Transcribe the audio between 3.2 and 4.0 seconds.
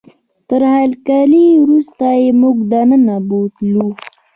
بوتلو.